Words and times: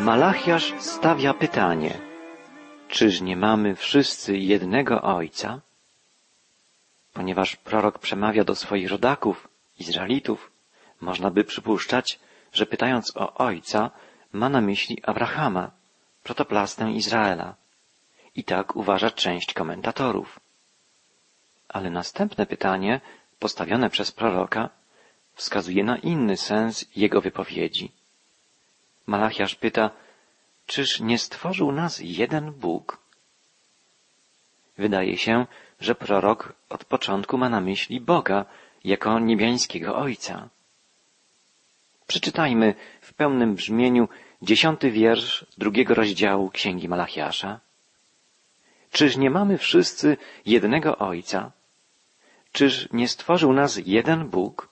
Malachiasz 0.00 0.74
stawia 0.78 1.34
pytanie, 1.34 1.98
czyż 2.88 3.20
nie 3.20 3.36
mamy 3.36 3.76
wszyscy 3.76 4.38
jednego 4.38 5.02
Ojca? 5.02 5.60
Ponieważ 7.12 7.56
prorok 7.56 7.98
przemawia 7.98 8.44
do 8.44 8.54
swoich 8.54 8.90
rodaków, 8.90 9.48
Izraelitów, 9.78 10.50
można 11.00 11.30
by 11.30 11.44
przypuszczać, 11.44 12.20
że 12.52 12.66
pytając 12.66 13.16
o 13.16 13.34
Ojca, 13.34 13.90
ma 14.32 14.48
na 14.48 14.60
myśli 14.60 15.02
Abrahama, 15.02 15.70
protoplastę 16.22 16.90
Izraela. 16.90 17.54
I 18.34 18.44
tak 18.44 18.76
uważa 18.76 19.10
część 19.10 19.54
komentatorów. 19.54 20.40
Ale 21.68 21.90
następne 21.90 22.46
pytanie, 22.46 23.00
postawione 23.38 23.90
przez 23.90 24.12
proroka, 24.12 24.68
wskazuje 25.34 25.84
na 25.84 25.96
inny 25.96 26.36
sens 26.36 26.84
jego 26.96 27.20
wypowiedzi. 27.20 27.99
Malachiasz 29.06 29.54
pyta, 29.54 29.90
czyż 30.66 31.00
nie 31.00 31.18
stworzył 31.18 31.72
nas 31.72 32.00
jeden 32.02 32.52
Bóg? 32.52 32.98
Wydaje 34.78 35.18
się, 35.18 35.46
że 35.80 35.94
prorok 35.94 36.52
od 36.68 36.84
początku 36.84 37.38
ma 37.38 37.48
na 37.48 37.60
myśli 37.60 38.00
Boga 38.00 38.44
jako 38.84 39.18
niebiańskiego 39.18 39.96
Ojca. 39.96 40.48
Przeczytajmy 42.06 42.74
w 43.00 43.14
pełnym 43.14 43.54
brzmieniu 43.54 44.08
dziesiąty 44.42 44.90
wiersz 44.90 45.46
drugiego 45.58 45.94
rozdziału 45.94 46.50
Księgi 46.50 46.88
Malachiasza. 46.88 47.60
Czyż 48.92 49.16
nie 49.16 49.30
mamy 49.30 49.58
wszyscy 49.58 50.16
jednego 50.46 50.98
Ojca? 50.98 51.52
Czyż 52.52 52.88
nie 52.92 53.08
stworzył 53.08 53.52
nas 53.52 53.80
jeden 53.86 54.28
Bóg? 54.28 54.68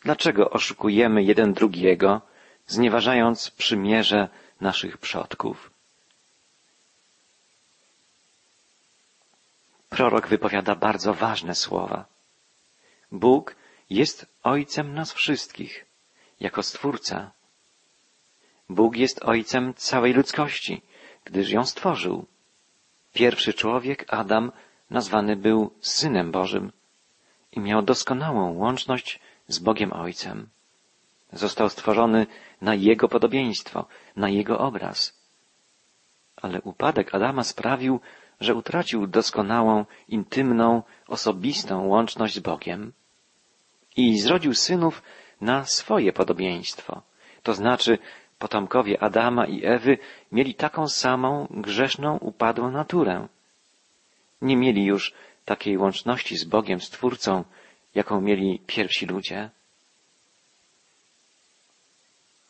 Dlaczego 0.00 0.50
oszukujemy 0.50 1.22
jeden 1.22 1.52
drugiego, 1.52 2.20
znieważając 2.66 3.50
przymierze 3.50 4.28
naszych 4.60 4.98
przodków? 4.98 5.70
Prorok 9.88 10.28
wypowiada 10.28 10.74
bardzo 10.74 11.14
ważne 11.14 11.54
słowa. 11.54 12.04
Bóg 13.12 13.56
jest 13.90 14.26
Ojcem 14.42 14.94
nas 14.94 15.12
wszystkich, 15.12 15.86
jako 16.40 16.62
Stwórca. 16.62 17.30
Bóg 18.68 18.96
jest 18.96 19.22
Ojcem 19.22 19.74
całej 19.74 20.12
ludzkości, 20.12 20.82
gdyż 21.24 21.50
ją 21.50 21.66
stworzył. 21.66 22.26
Pierwszy 23.12 23.54
człowiek, 23.54 24.04
Adam, 24.08 24.52
nazwany 24.90 25.36
był 25.36 25.74
Synem 25.80 26.32
Bożym 26.32 26.72
i 27.52 27.60
miał 27.60 27.82
doskonałą 27.82 28.52
łączność 28.52 29.20
z 29.48 29.58
Bogiem 29.58 29.92
Ojcem. 29.92 30.48
Został 31.32 31.68
stworzony 31.68 32.26
na 32.60 32.74
Jego 32.74 33.08
podobieństwo, 33.08 33.86
na 34.16 34.28
Jego 34.28 34.58
obraz. 34.58 35.22
Ale 36.36 36.60
upadek 36.62 37.14
Adama 37.14 37.44
sprawił, 37.44 38.00
że 38.40 38.54
utracił 38.54 39.06
doskonałą, 39.06 39.84
intymną, 40.08 40.82
osobistą 41.08 41.86
łączność 41.86 42.34
z 42.34 42.38
Bogiem 42.40 42.92
i 43.96 44.18
zrodził 44.18 44.54
synów 44.54 45.02
na 45.40 45.64
swoje 45.64 46.12
podobieństwo. 46.12 47.02
To 47.42 47.54
znaczy, 47.54 47.98
potomkowie 48.38 49.02
Adama 49.02 49.46
i 49.46 49.64
Ewy 49.64 49.98
mieli 50.32 50.54
taką 50.54 50.88
samą 50.88 51.46
grzeszną, 51.50 52.18
upadłą 52.18 52.70
naturę. 52.70 53.28
Nie 54.42 54.56
mieli 54.56 54.84
już 54.84 55.14
takiej 55.44 55.78
łączności 55.78 56.36
z 56.36 56.44
Bogiem, 56.44 56.80
Stwórcą, 56.80 57.44
jaką 57.94 58.20
mieli 58.20 58.62
pierwsi 58.66 59.06
ludzie. 59.06 59.50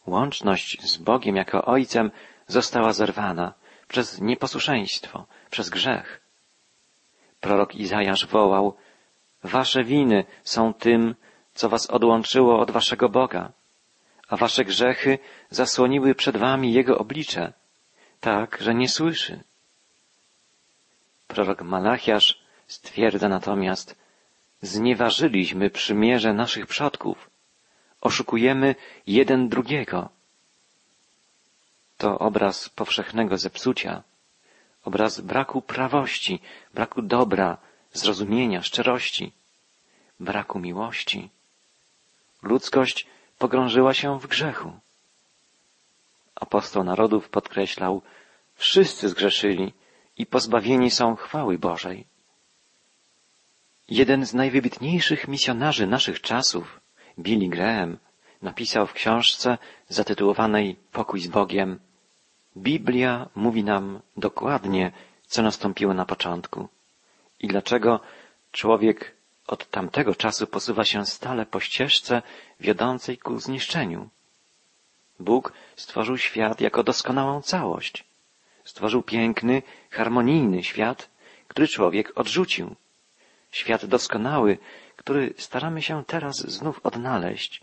Łączność 0.06 0.83
z 0.91 0.97
Bogiem 0.97 1.36
jako 1.36 1.64
Ojcem 1.64 2.11
została 2.47 2.92
zerwana 2.92 3.55
przez 3.89 4.20
nieposłuszeństwo, 4.20 5.27
przez 5.50 5.70
grzech. 5.70 6.20
Prorok 7.41 7.75
Izajasz 7.75 8.27
wołał, 8.27 8.77
Wasze 9.44 9.84
winy 9.84 10.25
są 10.44 10.75
tym, 10.75 11.15
co 11.54 11.69
was 11.69 11.91
odłączyło 11.91 12.60
od 12.60 12.71
waszego 12.71 13.09
Boga, 13.09 13.53
a 14.28 14.37
wasze 14.37 14.65
grzechy 14.65 15.19
zasłoniły 15.50 16.15
przed 16.15 16.37
wami 16.37 16.72
Jego 16.72 16.98
oblicze, 16.98 17.53
tak, 18.21 18.59
że 18.60 18.75
nie 18.75 18.88
słyszy. 18.88 19.41
Prorok 21.28 21.62
Malachiasz 21.62 22.43
stwierdza 22.66 23.28
natomiast, 23.28 23.97
znieważyliśmy 24.62 25.71
przymierze 25.71 26.32
naszych 26.32 26.66
przodków, 26.66 27.31
oszukujemy 28.03 28.75
jeden 29.07 29.49
drugiego. 29.49 30.09
To 31.99 32.19
obraz 32.19 32.69
powszechnego 32.69 33.39
zepsucia, 33.39 34.03
obraz 34.85 35.21
braku 35.21 35.63
prawości, 35.63 36.41
braku 36.75 37.03
dobra, 37.03 37.57
zrozumienia, 37.93 38.63
szczerości, 38.63 39.33
braku 40.21 40.59
miłości. 40.59 41.31
Ludzkość 42.43 43.07
pogrążyła 43.39 43.95
się 43.95 44.19
w 44.21 44.27
grzechu. 44.27 44.73
Apostoł 46.34 46.84
narodów 46.84 47.29
podkreślał, 47.29 48.03
wszyscy 48.55 49.09
zgrzeszyli 49.09 49.73
i 50.17 50.27
pozbawieni 50.27 50.91
są 50.91 51.17
chwały 51.17 51.59
Bożej. 51.59 52.05
Jeden 53.89 54.27
z 54.27 54.34
najwybitniejszych 54.34 55.29
misjonarzy 55.29 55.87
naszych 55.87 56.21
czasów, 56.21 56.81
Billy 57.19 57.49
Graham, 57.49 57.99
napisał 58.43 58.87
w 58.87 58.93
książce 58.93 59.59
zatytułowanej 59.89 60.77
Pokój 60.93 61.21
z 61.21 61.28
Bogiem 61.28 61.81
Biblia 62.56 63.28
mówi 63.34 63.65
nam 63.65 64.00
dokładnie, 64.17 64.93
co 65.27 65.43
nastąpiło 65.43 65.95
na 65.95 66.06
początku 66.06 66.69
i 67.41 67.49
dlaczego 67.49 68.01
człowiek 68.53 69.15
od 69.47 69.71
tamtego 69.71 70.15
czasu 70.15 70.47
posuwa 70.47 70.84
się 70.84 71.06
stale 71.06 71.47
po 71.47 71.61
ścieżce 71.61 72.22
wiodącej 72.61 73.19
ku 73.19 73.39
zniszczeniu. 73.39 74.09
Bóg 75.21 75.53
stworzył 75.77 76.19
świat 76.19 76.61
jako 76.61 76.83
doskonałą 76.83 77.43
całość. 77.43 78.05
Stworzył 78.65 79.03
piękny, 79.03 79.62
harmonijny 79.91 80.65
świat, 80.65 81.11
który 81.49 81.69
człowiek 81.69 82.12
odrzucił. 82.15 82.75
Świat 83.51 83.87
doskonały, 83.87 84.59
który 84.97 85.34
staramy 85.38 85.82
się 85.82 86.04
teraz 86.04 86.36
znów 86.36 86.86
odnaleźć. 86.86 87.60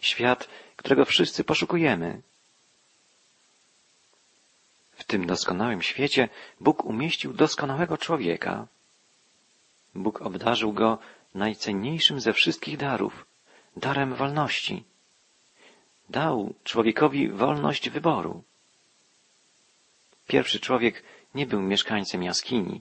Świat, 0.00 0.48
którego 0.76 1.04
wszyscy 1.04 1.44
poszukujemy. 1.44 2.22
W 4.92 5.04
tym 5.04 5.26
doskonałym 5.26 5.82
świecie 5.82 6.28
Bóg 6.60 6.84
umieścił 6.84 7.32
doskonałego 7.32 7.98
człowieka. 7.98 8.66
Bóg 9.94 10.22
obdarzył 10.22 10.72
go 10.72 10.98
najcenniejszym 11.34 12.20
ze 12.20 12.32
wszystkich 12.32 12.76
darów, 12.76 13.26
darem 13.76 14.14
wolności. 14.14 14.84
Dał 16.08 16.54
człowiekowi 16.64 17.28
wolność 17.28 17.90
wyboru. 17.90 18.42
Pierwszy 20.26 20.60
człowiek 20.60 21.02
nie 21.34 21.46
był 21.46 21.60
mieszkańcem 21.60 22.22
jaskini, 22.22 22.80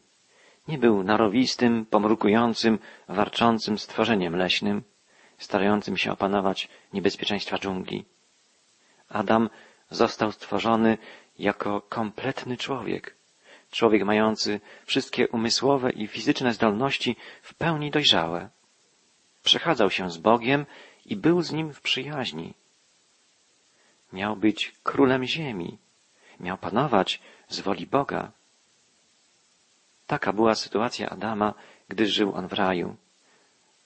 nie 0.67 0.77
był 0.77 1.03
narowistym, 1.03 1.85
pomrukującym, 1.85 2.79
warczącym 3.07 3.79
stworzeniem 3.79 4.35
leśnym, 4.35 4.83
starającym 5.37 5.97
się 5.97 6.11
opanować 6.11 6.69
niebezpieczeństwa 6.93 7.57
dżungli. 7.57 8.05
Adam 9.09 9.49
został 9.89 10.31
stworzony 10.31 10.97
jako 11.39 11.81
kompletny 11.81 12.57
człowiek, 12.57 13.15
człowiek 13.71 14.03
mający 14.03 14.59
wszystkie 14.85 15.27
umysłowe 15.27 15.91
i 15.91 16.07
fizyczne 16.07 16.53
zdolności 16.53 17.15
w 17.41 17.53
pełni 17.53 17.91
dojrzałe. 17.91 18.49
Przechadzał 19.43 19.89
się 19.91 20.09
z 20.09 20.17
Bogiem 20.17 20.65
i 21.05 21.15
był 21.15 21.41
z 21.41 21.51
Nim 21.51 21.73
w 21.73 21.81
przyjaźni. 21.81 22.53
Miał 24.13 24.35
być 24.35 24.73
królem 24.83 25.25
ziemi, 25.25 25.77
miał 26.39 26.57
panować 26.57 27.21
z 27.47 27.59
woli 27.59 27.87
Boga. 27.87 28.31
Taka 30.07 30.33
była 30.33 30.55
sytuacja 30.55 31.09
Adama, 31.09 31.53
gdy 31.87 32.07
żył 32.07 32.35
on 32.35 32.47
w 32.47 32.53
raju. 32.53 32.95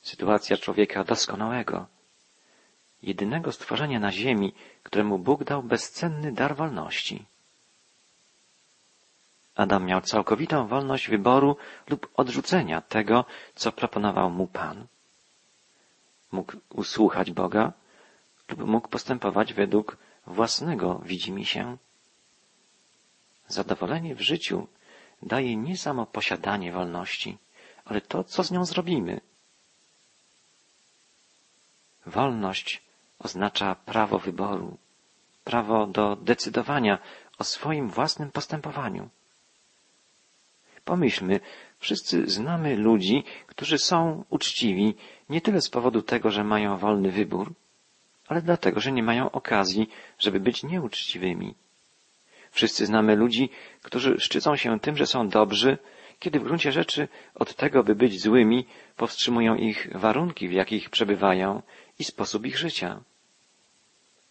Sytuacja 0.01 0.57
człowieka 0.57 1.03
doskonałego, 1.03 1.85
jedynego 3.01 3.51
stworzenia 3.51 3.99
na 3.99 4.11
ziemi, 4.11 4.53
któremu 4.83 5.19
Bóg 5.19 5.43
dał 5.43 5.63
bezcenny 5.63 6.31
dar 6.31 6.55
wolności. 6.55 7.25
Adam 9.55 9.85
miał 9.85 10.01
całkowitą 10.01 10.67
wolność 10.67 11.09
wyboru 11.09 11.57
lub 11.89 12.09
odrzucenia 12.15 12.81
tego, 12.81 13.25
co 13.55 13.71
proponował 13.71 14.29
mu 14.29 14.47
Pan. 14.47 14.87
Mógł 16.31 16.53
usłuchać 16.69 17.31
Boga 17.31 17.73
lub 18.49 18.65
mógł 18.65 18.87
postępować 18.87 19.53
według 19.53 19.97
własnego 20.27 21.01
widzimisię. 21.05 21.77
Zadowolenie 23.47 24.15
w 24.15 24.21
życiu 24.21 24.67
daje 25.21 25.55
nie 25.55 25.77
samo 25.77 26.05
posiadanie 26.05 26.71
wolności, 26.71 27.37
ale 27.85 28.01
to, 28.01 28.23
co 28.23 28.43
z 28.43 28.51
nią 28.51 28.65
zrobimy. 28.65 29.21
Wolność 32.05 32.81
oznacza 33.19 33.75
prawo 33.75 34.19
wyboru, 34.19 34.77
prawo 35.43 35.87
do 35.87 36.15
decydowania 36.15 36.97
o 37.37 37.43
swoim 37.43 37.89
własnym 37.89 38.31
postępowaniu. 38.31 39.09
Pomyślmy, 40.85 41.39
wszyscy 41.79 42.29
znamy 42.29 42.75
ludzi, 42.75 43.23
którzy 43.47 43.77
są 43.77 44.23
uczciwi 44.29 44.95
nie 45.29 45.41
tyle 45.41 45.61
z 45.61 45.69
powodu 45.69 46.01
tego, 46.01 46.31
że 46.31 46.43
mają 46.43 46.77
wolny 46.77 47.11
wybór, 47.11 47.53
ale 48.27 48.41
dlatego, 48.41 48.79
że 48.79 48.91
nie 48.91 49.03
mają 49.03 49.31
okazji, 49.31 49.89
żeby 50.19 50.39
być 50.39 50.63
nieuczciwymi. 50.63 51.55
Wszyscy 52.57 52.85
znamy 52.85 53.15
ludzi, 53.15 53.49
którzy 53.81 54.19
szczycą 54.19 54.55
się 54.55 54.79
tym, 54.79 54.97
że 54.97 55.05
są 55.05 55.29
dobrzy, 55.29 55.77
kiedy 56.19 56.39
w 56.39 56.43
gruncie 56.43 56.71
rzeczy 56.71 57.07
od 57.35 57.55
tego, 57.55 57.83
by 57.83 57.95
być 57.95 58.21
złymi, 58.21 58.65
powstrzymują 58.95 59.55
ich 59.55 59.87
warunki, 59.95 60.47
w 60.47 60.51
jakich 60.51 60.89
przebywają 60.89 61.61
i 61.99 62.03
sposób 62.03 62.45
ich 62.45 62.57
życia. 62.57 63.01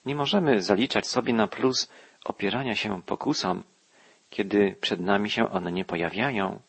Nie 0.07 0.15
możemy 0.15 0.63
zaliczać 0.63 1.07
sobie 1.07 1.33
na 1.33 1.47
plus 1.47 1.91
opierania 2.25 2.75
się 2.75 3.03
pokusom, 3.03 3.63
kiedy 4.31 4.77
przed 4.81 5.01
nami 5.01 5.31
się 5.31 5.51
one 5.51 5.73
nie 5.73 5.85
pojawiają. 5.85 6.61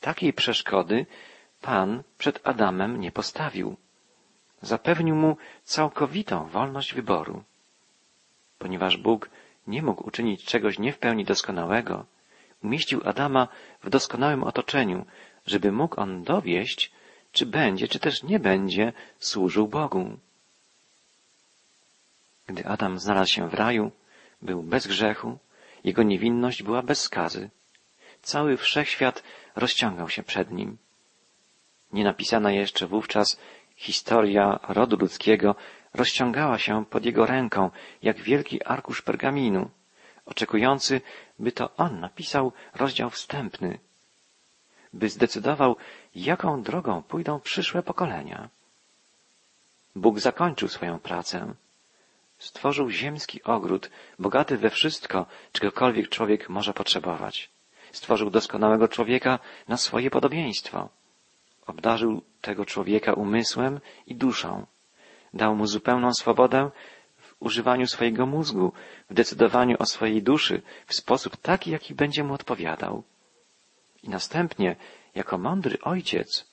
Takiej 0.00 0.32
przeszkody 0.32 1.06
Pan 1.60 2.02
przed 2.18 2.46
Adamem 2.46 3.00
nie 3.00 3.12
postawił. 3.12 3.76
Zapewnił 4.62 5.16
mu 5.16 5.36
całkowitą 5.64 6.48
wolność 6.48 6.94
wyboru. 6.94 7.42
Ponieważ 8.58 8.96
Bóg 8.96 9.30
nie 9.68 9.82
mógł 9.82 10.06
uczynić 10.06 10.44
czegoś 10.44 10.78
nie 10.78 10.92
w 10.92 10.98
pełni 10.98 11.24
doskonałego, 11.24 12.06
umieścił 12.62 13.00
Adama 13.04 13.48
w 13.82 13.90
doskonałym 13.90 14.44
otoczeniu, 14.44 15.06
żeby 15.46 15.72
mógł 15.72 16.00
on 16.00 16.22
dowieść, 16.22 16.92
czy 17.32 17.46
będzie, 17.46 17.88
czy 17.88 17.98
też 17.98 18.22
nie 18.22 18.38
będzie 18.38 18.92
służył 19.18 19.68
Bogu. 19.68 20.18
Gdy 22.46 22.66
Adam 22.66 22.98
znalazł 22.98 23.32
się 23.32 23.48
w 23.48 23.54
raju, 23.54 23.90
był 24.42 24.62
bez 24.62 24.86
grzechu, 24.86 25.38
jego 25.84 26.02
niewinność 26.02 26.62
była 26.62 26.82
bez 26.82 27.00
skazy. 27.00 27.50
Cały 28.22 28.56
wszechświat 28.56 29.22
rozciągał 29.56 30.08
się 30.08 30.22
przed 30.22 30.50
nim. 30.50 30.78
Nie 31.92 32.04
napisana 32.04 32.52
jeszcze 32.52 32.86
wówczas 32.86 33.40
historia 33.76 34.60
rodu 34.68 34.96
ludzkiego 34.96 35.54
rozciągała 35.94 36.58
się 36.58 36.84
pod 36.84 37.04
jego 37.04 37.26
ręką, 37.26 37.70
jak 38.02 38.20
wielki 38.20 38.64
arkusz 38.64 39.02
pergaminu, 39.02 39.70
oczekujący, 40.26 41.00
by 41.38 41.52
to 41.52 41.76
on 41.76 42.00
napisał 42.00 42.52
rozdział 42.74 43.10
wstępny, 43.10 43.78
by 44.92 45.08
zdecydował, 45.08 45.76
jaką 46.14 46.62
drogą 46.62 47.02
pójdą 47.02 47.40
przyszłe 47.40 47.82
pokolenia. 47.82 48.48
Bóg 49.96 50.20
zakończył 50.20 50.68
swoją 50.68 50.98
pracę. 50.98 51.54
Stworzył 52.38 52.90
ziemski 52.90 53.42
ogród, 53.42 53.90
bogaty 54.18 54.56
we 54.56 54.70
wszystko, 54.70 55.26
czegokolwiek 55.52 56.08
człowiek 56.08 56.48
może 56.48 56.72
potrzebować. 56.74 57.50
Stworzył 57.92 58.30
doskonałego 58.30 58.88
człowieka 58.88 59.38
na 59.68 59.76
swoje 59.76 60.10
podobieństwo. 60.10 60.88
Obdarzył 61.66 62.22
tego 62.40 62.64
człowieka 62.64 63.12
umysłem 63.12 63.80
i 64.06 64.14
duszą. 64.14 64.66
Dał 65.34 65.56
mu 65.56 65.66
zupełną 65.66 66.14
swobodę 66.14 66.70
w 67.16 67.34
używaniu 67.38 67.86
swojego 67.86 68.26
mózgu, 68.26 68.72
w 69.10 69.14
decydowaniu 69.14 69.76
o 69.78 69.86
swojej 69.86 70.22
duszy 70.22 70.62
w 70.86 70.94
sposób 70.94 71.36
taki, 71.36 71.70
jaki 71.70 71.94
będzie 71.94 72.24
mu 72.24 72.34
odpowiadał. 72.34 73.02
I 74.02 74.08
następnie, 74.08 74.76
jako 75.14 75.38
mądry 75.38 75.78
ojciec, 75.80 76.46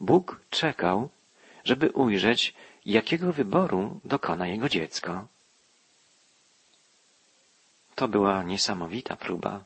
Bóg 0.00 0.40
czekał, 0.50 1.08
żeby 1.64 1.90
ujrzeć, 1.90 2.54
jakiego 2.86 3.32
wyboru 3.32 4.00
dokona 4.04 4.46
jego 4.46 4.68
dziecko. 4.68 5.26
To 7.94 8.08
była 8.08 8.42
niesamowita 8.42 9.16
próba. 9.16 9.64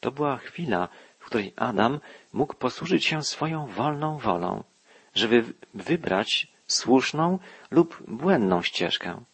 To 0.00 0.10
była 0.10 0.36
chwila, 0.36 0.88
w 1.18 1.24
której 1.24 1.52
Adam 1.56 2.00
mógł 2.32 2.54
posłużyć 2.54 3.04
się 3.04 3.22
swoją 3.22 3.66
wolną 3.66 4.18
wolą, 4.18 4.64
żeby 5.14 5.44
wybrać 5.74 6.52
słuszną 6.72 7.38
lub 7.70 8.02
błędną 8.08 8.62
ścieżkę. 8.62 9.24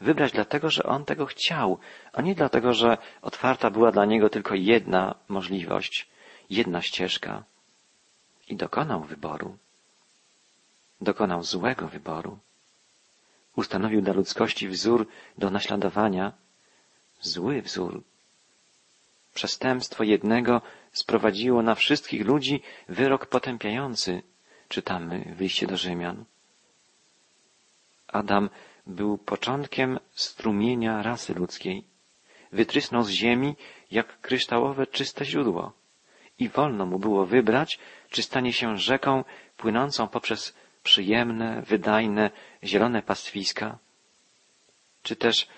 Wybrać 0.00 0.32
dlatego, 0.32 0.70
że 0.70 0.82
on 0.82 1.04
tego 1.04 1.26
chciał, 1.26 1.78
a 2.12 2.22
nie 2.22 2.34
dlatego, 2.34 2.74
że 2.74 2.98
otwarta 3.22 3.70
była 3.70 3.92
dla 3.92 4.04
niego 4.04 4.30
tylko 4.30 4.54
jedna 4.54 5.14
możliwość, 5.28 6.08
jedna 6.50 6.82
ścieżka. 6.82 7.44
I 8.48 8.56
dokonał 8.56 9.02
wyboru. 9.02 9.56
Dokonał 11.00 11.42
złego 11.42 11.88
wyboru. 11.88 12.38
Ustanowił 13.56 14.02
dla 14.02 14.12
ludzkości 14.12 14.68
wzór 14.68 15.06
do 15.38 15.50
naśladowania, 15.50 16.32
zły 17.20 17.62
wzór. 17.62 18.02
Przestępstwo 19.34 20.04
jednego 20.04 20.62
sprowadziło 20.92 21.62
na 21.62 21.74
wszystkich 21.74 22.26
ludzi 22.26 22.62
wyrok 22.88 23.26
potępiający, 23.26 24.22
czytamy 24.68 25.34
w 25.36 25.40
liście 25.40 25.66
do 25.66 25.76
Rzymian. 25.76 26.24
Adam 28.12 28.50
był 28.86 29.18
początkiem 29.18 29.98
strumienia 30.10 31.02
rasy 31.02 31.34
ludzkiej. 31.34 31.84
Wytrysnął 32.52 33.02
z 33.02 33.10
ziemi 33.10 33.54
jak 33.90 34.20
kryształowe 34.20 34.86
czyste 34.86 35.24
źródło 35.24 35.72
i 36.38 36.48
wolno 36.48 36.86
mu 36.86 36.98
było 36.98 37.26
wybrać, 37.26 37.78
czy 38.10 38.22
stanie 38.22 38.52
się 38.52 38.78
rzeką 38.78 39.24
płynącą 39.56 40.08
poprzez 40.08 40.54
przyjemne, 40.82 41.62
wydajne, 41.62 42.30
zielone 42.64 43.02
pastwiska, 43.02 43.78
czy 45.02 45.16
też 45.16 45.48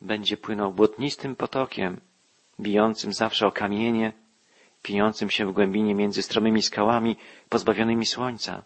będzie 0.00 0.36
płynął 0.36 0.72
błotnistym 0.72 1.36
potokiem, 1.36 2.00
bijącym 2.60 3.12
zawsze 3.12 3.46
o 3.46 3.52
kamienie, 3.52 4.12
pijącym 4.82 5.30
się 5.30 5.46
w 5.46 5.52
głębinie 5.52 5.94
między 5.94 6.22
stromymi 6.22 6.62
skałami, 6.62 7.16
pozbawionymi 7.48 8.06
słońca, 8.06 8.64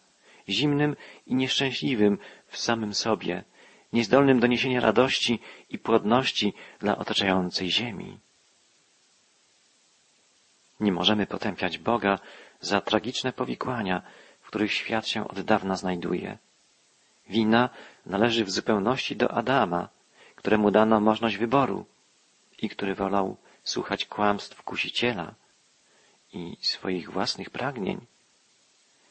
zimnym 0.49 0.97
i 1.27 1.35
nieszczęśliwym 1.35 2.19
w 2.51 2.59
samym 2.59 2.95
sobie, 2.95 3.45
niezdolnym 3.93 4.41
do 4.41 4.47
niesienia 4.47 4.81
radości 4.81 5.41
i 5.71 5.79
płodności 5.79 6.55
dla 6.79 6.99
otaczającej 6.99 7.71
ziemi. 7.71 8.19
Nie 10.81 10.93
możemy 10.93 11.27
potępiać 11.27 11.79
Boga 11.79 12.19
za 12.61 12.81
tragiczne 12.81 13.33
powikłania, 13.33 14.03
w 14.41 14.47
których 14.47 14.73
świat 14.73 15.07
się 15.07 15.29
od 15.29 15.41
dawna 15.41 15.77
znajduje. 15.77 16.39
Wina 17.29 17.69
należy 18.07 18.45
w 18.45 18.51
zupełności 18.51 19.17
do 19.17 19.31
Adama, 19.31 19.89
któremu 20.37 20.71
dano 20.71 21.01
możliwość 21.01 21.37
wyboru 21.37 21.87
i 22.59 22.69
który 22.69 22.95
wolał 22.95 23.37
słuchać 23.65 24.05
kłamstw 24.05 24.63
kusiciela 24.63 25.35
i 26.33 26.57
swoich 26.61 27.13
własnych 27.13 27.51
pragnień 27.51 28.07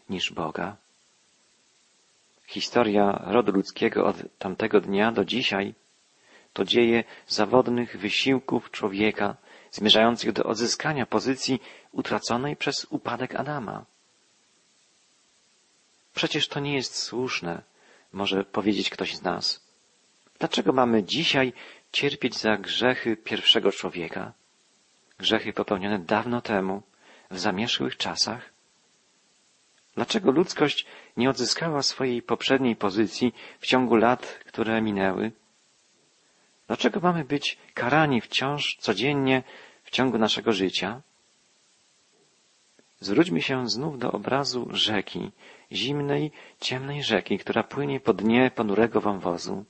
niż 0.10 0.34
Boga. 0.34 0.76
Historia 2.50 3.22
rodu 3.26 3.52
ludzkiego 3.52 4.06
od 4.06 4.18
tamtego 4.40 4.82
dnia 4.82 5.12
do 5.12 5.26
dzisiaj 5.26 5.74
to 6.54 6.66
dzieje 6.66 7.04
zawodnych 7.28 7.98
wysiłków 7.98 8.72
człowieka 8.72 9.38
zmierzających 9.72 10.32
do 10.32 10.44
odzyskania 10.44 11.06
pozycji 11.06 11.62
utraconej 11.92 12.56
przez 12.56 12.86
upadek 12.90 13.36
Adama. 13.36 13.86
Przecież 16.14 16.48
to 16.48 16.60
nie 16.60 16.76
jest 16.76 16.96
słuszne, 16.96 17.62
może 18.14 18.44
powiedzieć 18.44 18.90
ktoś 18.90 19.16
z 19.16 19.22
nas. 19.22 19.64
Dlaczego 20.40 20.74
mamy 20.74 21.04
dzisiaj 21.04 21.54
cierpieć 21.92 22.38
za 22.38 22.58
grzechy 22.58 23.18
pierwszego 23.18 23.72
człowieka? 23.72 24.34
Grzechy 25.18 25.54
popełnione 25.54 26.00
dawno 26.00 26.42
temu, 26.42 26.82
w 27.32 27.40
zamierzchłych 27.40 27.98
czasach? 27.98 28.59
Dlaczego 29.96 30.32
ludzkość 30.32 30.86
nie 31.18 31.30
odzyskała 31.30 31.84
swojej 31.84 32.22
poprzedniej 32.22 32.76
pozycji 32.76 33.34
w 33.60 33.66
ciągu 33.66 33.96
lat, 33.96 34.40
które 34.46 34.82
minęły? 34.82 35.32
Dlaczego 36.68 37.00
mamy 37.00 37.26
być 37.26 37.58
karani 37.74 38.22
wciąż 38.22 38.78
codziennie 38.80 39.44
w 39.84 39.90
ciągu 39.90 40.18
naszego 40.18 40.54
życia? 40.54 41.02
Zwróćmy 43.00 43.42
się 43.42 43.70
znów 43.70 44.00
do 44.00 44.12
obrazu 44.12 44.68
rzeki, 44.72 45.32
zimnej, 45.72 46.32
ciemnej 46.62 47.04
rzeki, 47.04 47.38
która 47.38 47.64
płynie 47.64 48.00
po 48.00 48.14
dnie 48.14 48.52
ponurego 48.56 49.02
wąwozu. 49.02 49.66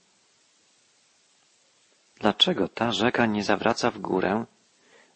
Dlaczego 2.19 2.67
ta 2.67 2.91
rzeka 2.91 3.25
nie 3.25 3.43
zawraca 3.43 3.91
w 3.91 3.99
górę, 3.99 4.45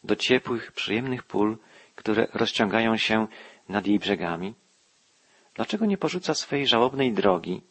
do 0.04 0.16
ciepłych, 0.16 0.72
przyjemnych 0.72 1.24
pól, 1.24 1.58
które 1.96 2.28
rozciągają 2.34 2.98
się 2.98 3.28
nad 3.70 3.88
jej 3.88 4.00
brzegami? 4.00 4.54
Dlaczego 5.56 5.86
nie 5.86 5.98
porzuca 5.98 6.34
swej 6.34 6.68
żałobnej 6.68 7.14
drogi, 7.14 7.62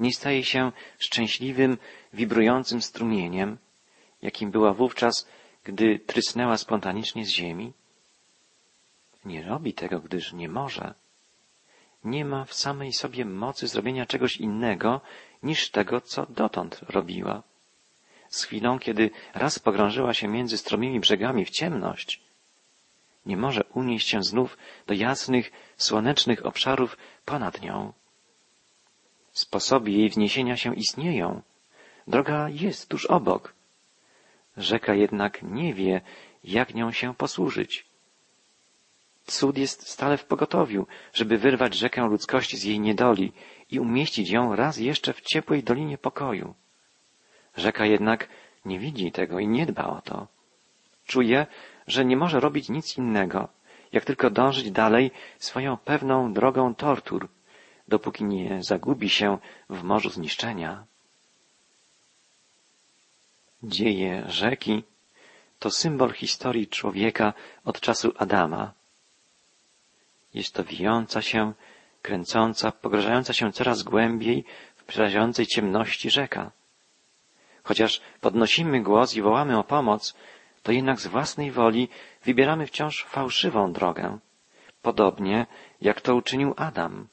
nie 0.00 0.12
staje 0.12 0.44
się 0.44 0.72
szczęśliwym, 0.98 1.78
wibrującym 2.12 2.82
strumieniem, 2.82 3.58
jakim 4.22 4.50
była 4.50 4.74
wówczas, 4.74 5.28
gdy 5.64 5.98
trysnęła 5.98 6.56
spontanicznie 6.56 7.26
z 7.26 7.28
ziemi? 7.28 7.72
Nie 9.24 9.42
robi 9.42 9.74
tego, 9.74 10.00
gdyż 10.00 10.32
nie 10.32 10.48
może. 10.48 10.94
Nie 12.04 12.24
ma 12.24 12.44
w 12.44 12.54
samej 12.54 12.92
sobie 12.92 13.24
mocy 13.24 13.68
zrobienia 13.68 14.06
czegoś 14.06 14.36
innego 14.36 15.00
niż 15.42 15.70
tego, 15.70 16.00
co 16.00 16.26
dotąd 16.26 16.80
robiła. 16.82 17.42
z 18.28 18.44
chwilą, 18.44 18.78
kiedy 18.78 19.10
raz 19.34 19.58
pogrążyła 19.58 20.14
się 20.14 20.28
między 20.28 20.58
stromymi 20.58 21.00
brzegami 21.00 21.44
w 21.44 21.50
ciemność, 21.50 22.23
nie 23.26 23.36
może 23.36 23.64
unieść 23.64 24.08
się 24.08 24.22
znów 24.22 24.58
do 24.86 24.94
jasnych, 24.94 25.52
słonecznych 25.76 26.46
obszarów 26.46 26.96
ponad 27.24 27.62
nią. 27.62 27.92
Sposoby 29.32 29.90
jej 29.90 30.08
wzniesienia 30.08 30.56
się 30.56 30.74
istnieją. 30.74 31.42
Droga 32.06 32.48
jest 32.48 32.88
tuż 32.88 33.06
obok. 33.06 33.54
Rzeka 34.56 34.94
jednak 34.94 35.42
nie 35.42 35.74
wie, 35.74 36.00
jak 36.44 36.74
nią 36.74 36.92
się 36.92 37.14
posłużyć. 37.14 37.86
Cud 39.26 39.58
jest 39.58 39.88
stale 39.88 40.16
w 40.16 40.24
pogotowiu, 40.24 40.86
żeby 41.12 41.38
wyrwać 41.38 41.74
rzekę 41.74 42.06
ludzkości 42.06 42.56
z 42.56 42.64
jej 42.64 42.80
niedoli 42.80 43.32
i 43.70 43.80
umieścić 43.80 44.30
ją 44.30 44.56
raz 44.56 44.76
jeszcze 44.76 45.12
w 45.12 45.20
ciepłej 45.20 45.62
dolinie 45.62 45.98
pokoju. 45.98 46.54
Rzeka 47.56 47.86
jednak 47.86 48.28
nie 48.64 48.78
widzi 48.78 49.12
tego 49.12 49.38
i 49.38 49.48
nie 49.48 49.66
dba 49.66 49.86
o 49.86 50.00
to. 50.00 50.26
Czuje, 51.06 51.46
że 51.86 52.04
nie 52.04 52.16
może 52.16 52.40
robić 52.40 52.68
nic 52.68 52.98
innego, 52.98 53.48
jak 53.92 54.04
tylko 54.04 54.30
dążyć 54.30 54.70
dalej 54.70 55.10
swoją 55.38 55.76
pewną 55.76 56.32
drogą 56.32 56.74
tortur, 56.74 57.28
dopóki 57.88 58.24
nie 58.24 58.62
zagubi 58.62 59.10
się 59.10 59.38
w 59.70 59.82
morzu 59.82 60.10
zniszczenia. 60.10 60.84
Dzieje 63.62 64.24
rzeki 64.28 64.82
to 65.58 65.70
symbol 65.70 66.12
historii 66.12 66.68
człowieka 66.68 67.32
od 67.64 67.80
czasu 67.80 68.12
Adama. 68.16 68.72
Jest 70.34 70.54
to 70.54 70.64
wijąca 70.64 71.22
się, 71.22 71.52
kręcąca, 72.02 72.72
pogrążająca 72.72 73.32
się 73.32 73.52
coraz 73.52 73.82
głębiej 73.82 74.44
w 74.76 74.84
przerażającej 74.84 75.46
ciemności 75.46 76.10
rzeka. 76.10 76.50
Chociaż 77.62 78.00
podnosimy 78.20 78.82
głos 78.82 79.14
i 79.14 79.22
wołamy 79.22 79.58
o 79.58 79.64
pomoc, 79.64 80.14
to 80.64 80.72
jednak 80.72 81.00
z 81.00 81.06
własnej 81.06 81.50
woli 81.50 81.88
wybieramy 82.24 82.66
wciąż 82.66 83.04
fałszywą 83.04 83.72
drogę, 83.72 84.18
podobnie 84.82 85.46
jak 85.80 86.00
to 86.00 86.14
uczynił 86.14 86.54
Adam. 86.56 87.08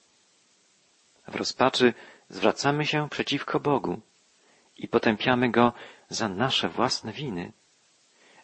W 1.28 1.36
rozpaczy 1.36 1.94
zwracamy 2.30 2.86
się 2.86 3.10
przeciwko 3.10 3.60
Bogu 3.60 4.02
i 4.78 4.88
potępiamy 4.88 5.52
Go 5.52 5.74
za 6.10 6.30
nasze 6.30 6.70
własne 6.70 7.12
winy. 7.12 7.52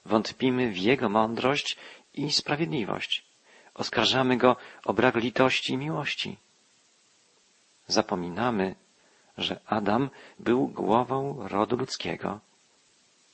Wątpimy 0.05 0.71
w 0.71 0.77
Jego 0.77 1.09
mądrość 1.09 1.77
i 2.13 2.31
sprawiedliwość. 2.31 3.25
Oskarżamy 3.73 4.37
Go 4.37 4.55
o 4.85 4.93
brak 4.93 5.15
litości 5.15 5.73
i 5.73 5.77
miłości. 5.77 6.37
Zapominamy, 7.87 8.75
że 9.37 9.59
Adam 9.65 10.09
był 10.39 10.67
głową 10.67 11.47
rodu 11.47 11.75
ludzkiego, 11.77 12.39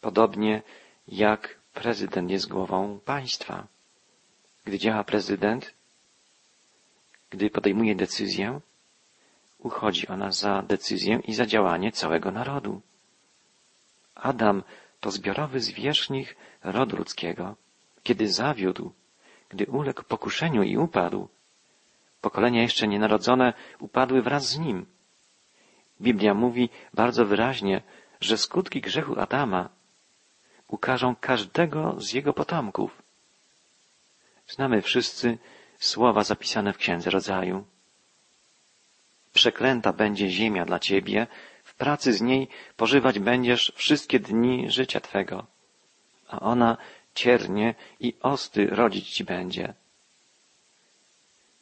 podobnie 0.02 0.62
jak 1.08 1.63
prezydent 1.74 2.32
jest 2.32 2.48
głową 2.48 3.00
państwa. 3.06 3.68
Gdy 4.66 4.80
działa 4.80 5.04
prezydent, 5.04 5.74
gdy 7.30 7.50
podejmuje 7.50 7.96
decyzję, 7.96 8.60
uchodzi 9.60 10.08
ona 10.08 10.32
za 10.32 10.62
decyzję 10.62 11.20
i 11.28 11.34
za 11.34 11.46
działanie 11.46 11.92
całego 11.92 12.32
narodu. 12.32 12.82
Adam 14.16 14.64
to 15.00 15.12
zbiorowy 15.12 15.60
zwierzchnik 15.60 16.36
rodu 16.64 16.98
ludzkiego. 16.98 17.56
Kiedy 18.04 18.28
zawiódł, 18.28 18.92
gdy 19.50 19.66
uległ 19.66 20.04
pokuszeniu 20.04 20.64
i 20.64 20.78
upadł, 20.78 21.28
pokolenia 22.22 22.62
jeszcze 22.62 22.88
nienarodzone 22.88 23.54
upadły 23.80 24.22
wraz 24.22 24.50
z 24.50 24.60
nim. 24.60 24.86
Biblia 26.02 26.34
mówi 26.34 26.70
bardzo 26.94 27.26
wyraźnie, 27.26 27.82
że 28.22 28.38
skutki 28.38 28.82
grzechu 28.82 29.20
Adama 29.20 29.70
ukażą 30.68 31.16
każdego 31.16 31.96
z 31.98 32.14
jego 32.14 32.34
potomków. 32.34 33.02
Znamy 34.48 34.82
wszyscy 34.82 35.38
słowa 35.80 36.24
zapisane 36.24 36.74
w 36.74 36.78
Księdze 36.78 37.10
Rodzaju. 37.10 37.66
Przeklęta 39.34 39.94
będzie 39.94 40.30
ziemia 40.30 40.66
dla 40.66 40.80
ciebie, 40.80 41.28
w 41.64 41.76
pracy 41.76 42.14
z 42.14 42.22
niej 42.22 42.48
pożywać 42.78 43.20
będziesz 43.20 43.74
wszystkie 43.76 44.20
dni 44.20 44.72
życia 44.72 45.00
twego, 45.00 45.46
a 46.28 46.40
ona 46.40 46.78
ciernie 47.16 47.76
i 48.00 48.14
osty 48.22 48.68
rodzić 48.68 49.10
ci 49.10 49.24
będzie. 49.24 49.74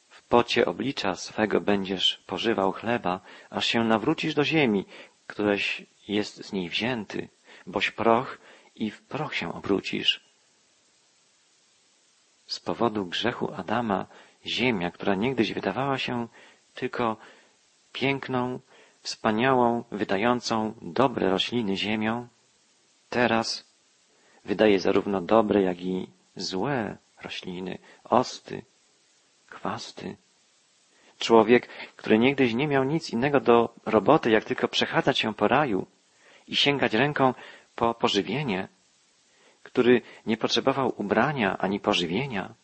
W 0.08 0.22
pocie 0.22 0.66
oblicza 0.66 1.16
swego 1.16 1.60
będziesz 1.60 2.22
pożywał 2.26 2.72
chleba, 2.72 3.20
aż 3.50 3.66
się 3.66 3.84
nawrócisz 3.84 4.34
do 4.34 4.44
ziemi, 4.44 4.84
któreś 5.26 5.82
jest 6.08 6.44
z 6.44 6.52
niej 6.52 6.68
wzięty, 6.68 7.28
boś 7.66 7.90
proch 7.90 8.38
i 8.76 8.90
w 8.90 9.02
proch 9.02 9.34
się 9.34 9.54
obrócisz. 9.54 10.20
Z 12.46 12.60
powodu 12.60 13.06
grzechu 13.06 13.54
Adama 13.54 14.06
ziemia, 14.46 14.90
która 14.90 15.14
niegdyś 15.14 15.52
wydawała 15.52 15.98
się 15.98 16.28
tylko 16.74 17.16
piękną, 17.92 18.60
wspaniałą, 19.00 19.84
wydającą 19.90 20.74
dobre 20.82 21.30
rośliny 21.30 21.76
ziemią, 21.76 22.28
teraz 23.10 23.72
wydaje 24.44 24.80
zarówno 24.80 25.20
dobre, 25.20 25.62
jak 25.62 25.80
i 25.80 26.08
złe 26.36 26.96
rośliny, 27.22 27.78
osty, 28.04 28.62
chwasty. 29.46 30.16
Człowiek, 31.18 31.68
który 31.96 32.18
niegdyś 32.18 32.54
nie 32.54 32.68
miał 32.68 32.84
nic 32.84 33.10
innego 33.10 33.40
do 33.40 33.74
roboty, 33.86 34.30
jak 34.30 34.44
tylko 34.44 34.68
przechadzać 34.68 35.18
się 35.18 35.34
po 35.34 35.48
raju 35.48 35.86
i 36.48 36.56
sięgać 36.56 36.94
ręką 36.94 37.34
po 37.74 37.94
pożywienie, 37.94 38.68
który 39.62 40.02
nie 40.26 40.36
potrzebował 40.36 40.94
ubrania 40.96 41.58
ani 41.58 41.80
pożywienia, 41.80 42.54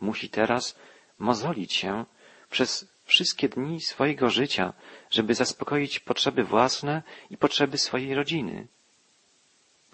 musi 0.00 0.30
teraz 0.30 0.78
mozolić 1.18 1.72
się 1.72 2.04
przez 2.50 2.96
wszystkie 3.04 3.48
dni 3.48 3.80
swojego 3.80 4.30
życia, 4.30 4.72
żeby 5.10 5.34
zaspokoić 5.34 6.00
potrzeby 6.00 6.44
własne 6.44 7.02
i 7.30 7.36
potrzeby 7.36 7.78
swojej 7.78 8.14
rodziny. 8.14 8.66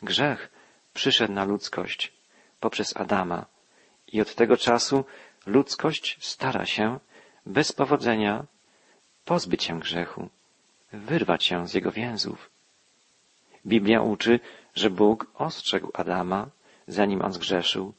Grzech 0.03 0.51
przyszedł 0.95 1.33
na 1.33 1.45
ludzkość 1.45 2.12
poprzez 2.61 2.97
Adama 2.97 3.47
i 4.12 4.21
od 4.21 4.35
tego 4.35 4.57
czasu 4.57 5.05
ludzkość 5.47 6.19
stara 6.21 6.67
się 6.67 6.99
bez 7.47 7.73
powodzenia 7.73 8.47
pozbyć 9.25 9.65
się 9.65 9.81
grzechu, 9.81 10.29
wyrwać 10.93 11.45
się 11.45 11.69
z 11.69 11.75
jego 11.75 11.93
więzów. 11.93 12.51
Biblia 13.66 14.00
uczy, 14.02 14.40
że 14.75 14.90
Bóg 14.90 15.26
ostrzegł 15.35 15.90
Adama, 15.95 16.50
zanim 16.87 17.23
on 17.23 17.33
zgrzeszył, 17.33 17.92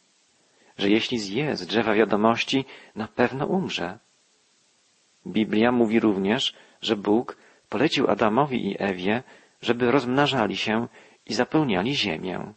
że 0.77 0.89
jeśli 0.89 1.19
zje 1.19 1.55
z 1.55 1.67
drzewa 1.67 1.93
wiadomości, 1.93 2.65
na 2.95 3.07
pewno 3.07 3.45
umrze. 3.45 3.99
Biblia 5.27 5.71
mówi 5.71 5.99
również, 5.99 6.53
że 6.81 6.95
Bóg 6.95 7.37
polecił 7.69 8.09
Adamowi 8.09 8.67
i 8.71 8.75
Ewie, 8.79 9.23
żeby 9.61 9.91
rozmnażali 9.91 10.57
się 10.57 10.87
i 11.25 11.33
zapełniali 11.33 11.95
ziemię. 11.95 12.53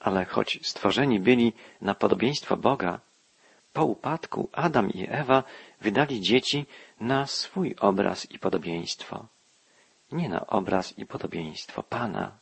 Ale 0.00 0.24
choć 0.24 0.58
stworzeni 0.62 1.20
byli 1.20 1.52
na 1.80 1.94
podobieństwo 1.94 2.56
Boga, 2.56 3.00
po 3.72 3.84
upadku 3.84 4.48
Adam 4.52 4.90
i 4.90 5.06
Ewa 5.08 5.42
wydali 5.80 6.20
dzieci 6.20 6.66
na 7.00 7.26
swój 7.26 7.76
obraz 7.80 8.30
i 8.30 8.38
podobieństwo 8.38 9.26
nie 10.12 10.28
na 10.28 10.46
obraz 10.46 10.98
i 10.98 11.06
podobieństwo 11.06 11.82
Pana. 11.82 12.38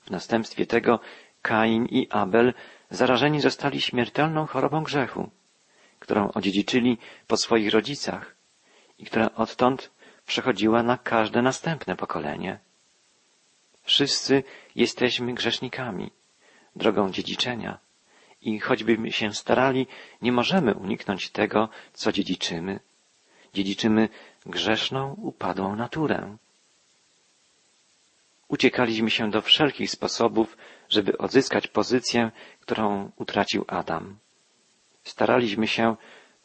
W 0.00 0.10
następstwie 0.10 0.66
tego 0.66 1.00
Kain 1.42 1.86
i 1.86 2.08
Abel 2.10 2.54
zarażeni 2.90 3.40
zostali 3.40 3.80
śmiertelną 3.80 4.46
chorobą 4.46 4.82
grzechu, 4.82 5.30
którą 5.98 6.32
odziedziczyli 6.32 6.98
po 7.26 7.36
swoich 7.36 7.72
rodzicach 7.72 8.34
i 8.98 9.04
która 9.04 9.30
odtąd 9.34 9.90
przechodziła 10.26 10.82
na 10.82 10.98
każde 10.98 11.42
następne 11.42 11.96
pokolenie. 11.96 12.58
Wszyscy 13.82 14.44
jesteśmy 14.74 15.34
grzesznikami, 15.34 16.10
drogą 16.76 17.10
dziedziczenia 17.10 17.78
i 18.42 18.60
choćbyśmy 18.60 19.12
się 19.12 19.34
starali, 19.34 19.86
nie 20.22 20.32
możemy 20.32 20.74
uniknąć 20.74 21.30
tego, 21.30 21.68
co 21.92 22.12
dziedziczymy. 22.12 22.80
Dziedziczymy 23.54 24.08
grzeszną, 24.46 25.14
upadłą 25.22 25.76
naturę. 25.76 26.36
Uciekaliśmy 28.48 29.10
się 29.10 29.30
do 29.30 29.42
wszelkich 29.42 29.90
sposobów, 29.90 30.56
żeby 30.88 31.18
odzyskać 31.18 31.68
pozycję, 31.68 32.30
którą 32.60 33.10
utracił 33.16 33.64
Adam. 33.68 34.18
Staraliśmy 35.02 35.66
się 35.66 35.96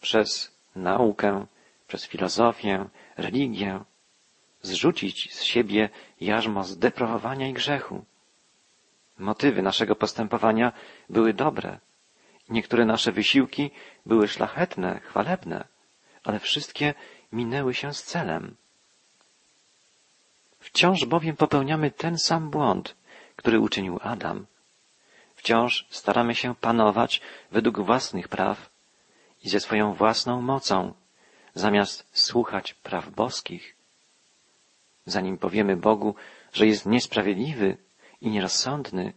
przez 0.01 0.55
naukę, 0.75 1.45
przez 1.87 2.05
filozofię, 2.05 2.89
religię 3.17 3.79
zrzucić 4.61 5.33
z 5.33 5.43
siebie 5.43 5.89
jarzmo 6.21 6.63
zdeprawowania 6.63 7.47
i 7.47 7.53
grzechu. 7.53 8.05
Motywy 9.17 9.61
naszego 9.61 9.95
postępowania 9.95 10.71
były 11.09 11.33
dobre. 11.33 11.79
Niektóre 12.49 12.85
nasze 12.85 13.11
wysiłki 13.11 13.71
były 14.05 14.27
szlachetne, 14.27 14.99
chwalebne, 14.99 15.67
ale 16.23 16.39
wszystkie 16.39 16.93
minęły 17.31 17.73
się 17.73 17.93
z 17.93 18.03
celem. 18.03 18.55
Wciąż 20.63 21.05
bowiem 21.05 21.35
popełniamy 21.35 21.91
ten 21.91 22.17
sam 22.17 22.49
błąd, 22.49 22.95
który 23.35 23.59
uczynił 23.59 23.99
Adam. 24.01 24.45
Wciąż 25.35 25.87
staramy 25.89 26.35
się 26.35 26.55
panować 26.55 27.21
według 27.51 27.79
własnych 27.79 28.27
praw 28.27 28.69
i 29.43 29.49
ze 29.49 29.59
swoją 29.59 29.93
własną 29.93 30.41
mocą, 30.41 30.93
zamiast 31.53 32.07
słuchać 32.13 32.73
praw 32.73 33.09
boskich. 33.09 33.75
Zanim 35.05 35.37
powiemy 35.37 35.75
Bogu, 35.75 36.15
że 36.53 36.67
jest 36.67 36.85
niesprawiedliwy 36.85 37.77
i 38.21 38.29
nierozsądny, 38.29 39.13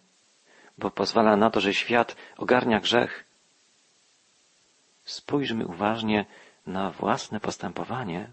bo 0.78 0.90
pozwala 0.90 1.36
na 1.36 1.50
to, 1.50 1.60
że 1.60 1.74
świat 1.74 2.16
ogarnia 2.36 2.80
grzech, 2.80 3.24
spójrzmy 5.04 5.66
uważnie 5.66 6.24
na 6.66 6.90
własne 6.90 7.40
postępowanie. 7.40 8.32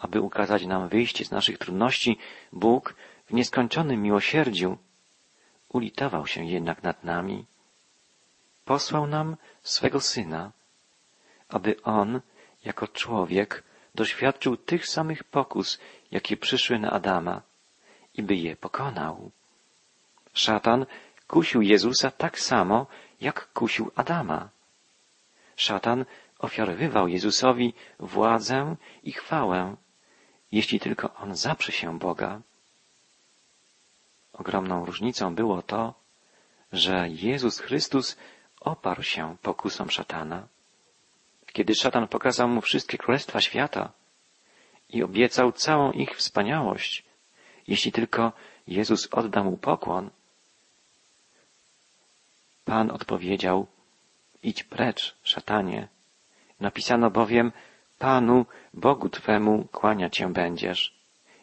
Aby 0.00 0.20
ukazać 0.20 0.66
nam 0.66 0.88
wyjście 0.88 1.24
z 1.24 1.30
naszych 1.30 1.58
trudności, 1.58 2.18
Bóg 2.52 2.94
w 3.26 3.32
nieskończonym 3.32 4.02
miłosierdziu 4.02 4.78
ulitował 5.68 6.26
się 6.26 6.44
jednak 6.44 6.82
nad 6.82 7.04
nami. 7.04 7.46
Posłał 8.64 9.06
nam 9.06 9.36
swego 9.62 10.00
Syna, 10.00 10.52
aby 11.48 11.82
On, 11.82 12.20
jako 12.64 12.88
człowiek, 12.88 13.62
doświadczył 13.94 14.56
tych 14.56 14.86
samych 14.86 15.24
pokus, 15.24 15.78
jakie 16.10 16.36
przyszły 16.36 16.78
na 16.78 16.90
Adama 16.90 17.42
i 18.14 18.22
by 18.22 18.34
je 18.34 18.56
pokonał. 18.56 19.30
Szatan 20.34 20.86
kusił 21.26 21.62
Jezusa 21.62 22.10
tak 22.10 22.38
samo, 22.38 22.86
jak 23.20 23.52
kusił 23.52 23.90
Adama. 23.96 24.48
Szatan 25.56 26.04
ofiarowywał 26.38 27.08
Jezusowi 27.08 27.74
władzę 27.98 28.76
i 29.02 29.12
chwałę, 29.12 29.76
jeśli 30.52 30.80
tylko 30.80 31.14
on 31.14 31.36
zaprze 31.36 31.72
się 31.72 31.98
Boga. 31.98 32.40
Ogromną 34.32 34.84
różnicą 34.84 35.34
było 35.34 35.62
to, 35.62 35.94
że 36.72 37.08
Jezus 37.08 37.58
Chrystus 37.58 38.16
oparł 38.60 39.02
się 39.02 39.36
pokusom 39.42 39.90
szatana. 39.90 40.48
Kiedy 41.52 41.74
szatan 41.74 42.08
pokazał 42.08 42.48
mu 42.48 42.60
wszystkie 42.60 42.98
królestwa 42.98 43.40
świata 43.40 43.92
i 44.88 45.02
obiecał 45.02 45.52
całą 45.52 45.92
ich 45.92 46.16
wspaniałość, 46.16 47.04
jeśli 47.68 47.92
tylko 47.92 48.32
Jezus 48.66 49.08
odda 49.12 49.44
mu 49.44 49.56
pokłon, 49.56 50.10
Pan 52.70 52.90
odpowiedział, 52.90 53.66
idź 54.42 54.64
precz, 54.64 55.16
szatanie. 55.22 55.88
Napisano 56.60 57.10
bowiem, 57.10 57.52
Panu, 58.00 58.46
Bogu 58.74 59.08
Twemu 59.08 59.68
kłaniać 59.72 60.16
się 60.16 60.32
będziesz 60.32 60.94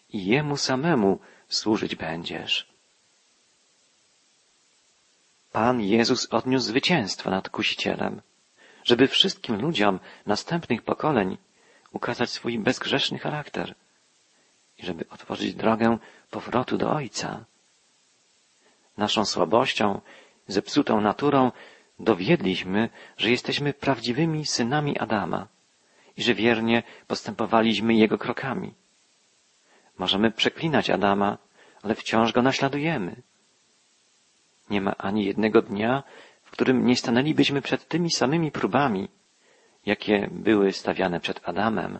i 0.09 0.25
Jemu 0.25 0.57
samemu 0.57 1.19
służyć 1.49 1.95
będziesz. 1.95 2.67
Pan 5.51 5.81
Jezus 5.81 6.27
odniósł 6.33 6.65
zwycięstwo 6.65 7.29
nad 7.29 7.49
kusicielem, 7.49 8.21
żeby 8.83 9.07
wszystkim 9.07 9.61
ludziom 9.61 9.99
następnych 10.25 10.81
pokoleń 10.81 11.37
ukazać 11.91 12.29
swój 12.29 12.59
bezgrzeszny 12.59 13.19
charakter 13.19 13.75
i 14.77 14.85
żeby 14.85 15.09
otworzyć 15.09 15.53
drogę 15.53 15.97
powrotu 16.31 16.77
do 16.77 16.91
Ojca. 16.91 17.45
Naszą 18.97 19.25
słabością, 19.25 20.01
zepsutą 20.47 21.01
naturą 21.01 21.51
dowiedliśmy, 21.99 22.89
że 23.17 23.31
jesteśmy 23.31 23.73
prawdziwymi 23.73 24.45
synami 24.45 24.99
Adama 24.99 25.47
i 26.17 26.23
że 26.23 26.33
wiernie 26.33 26.83
postępowaliśmy 27.07 27.93
jego 27.93 28.17
krokami. 28.17 28.73
Możemy 29.97 30.31
przeklinać 30.31 30.89
Adama, 30.89 31.37
ale 31.81 31.95
wciąż 31.95 32.31
go 32.31 32.41
naśladujemy. 32.41 33.21
Nie 34.69 34.81
ma 34.81 34.95
ani 34.97 35.25
jednego 35.25 35.61
dnia, 35.61 36.03
w 36.43 36.51
którym 36.51 36.85
nie 36.85 36.95
stanęlibyśmy 36.95 37.61
przed 37.61 37.87
tymi 37.87 38.11
samymi 38.11 38.51
próbami, 38.51 39.09
jakie 39.85 40.29
były 40.31 40.73
stawiane 40.73 41.19
przed 41.19 41.49
Adamem. 41.49 41.99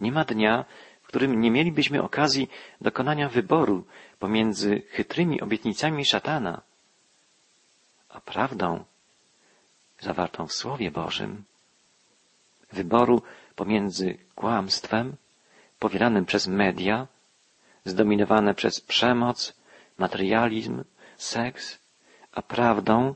Nie 0.00 0.12
ma 0.12 0.24
dnia, 0.24 0.64
w 1.02 1.06
którym 1.06 1.40
nie 1.40 1.50
mielibyśmy 1.50 2.02
okazji 2.02 2.50
dokonania 2.80 3.28
wyboru 3.28 3.86
pomiędzy 4.18 4.82
chytrymi 4.88 5.40
obietnicami 5.40 6.04
szatana, 6.04 6.62
a 8.08 8.20
prawdą 8.20 8.84
zawartą 10.00 10.46
w 10.46 10.52
Słowie 10.52 10.90
Bożym. 10.90 11.44
Wyboru 12.72 13.22
pomiędzy 13.56 14.18
kłamstwem 14.34 15.16
powielanym 15.78 16.24
przez 16.24 16.46
media, 16.46 17.06
zdominowane 17.84 18.54
przez 18.54 18.80
przemoc, 18.80 19.54
materializm, 19.98 20.84
seks, 21.16 21.78
a 22.32 22.42
prawdą 22.42 23.14